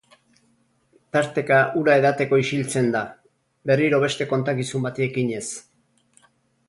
[1.17, 3.03] Tarteka ura edateko isiltzen da,
[3.73, 5.47] berriro beste kontakizun bati ekinez.